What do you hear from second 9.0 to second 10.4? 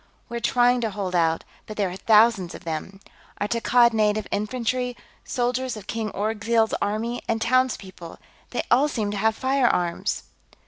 to have firearms...."